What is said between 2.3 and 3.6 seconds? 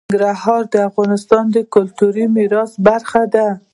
میراث برخه ده.